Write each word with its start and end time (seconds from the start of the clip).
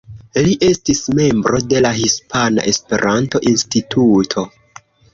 Li 0.45 0.53
estis 0.67 1.01
membro 1.19 1.61
de 1.75 1.83
la 1.87 1.93
Hispana 2.01 2.67
Esperanto-Instituto. 2.75 4.51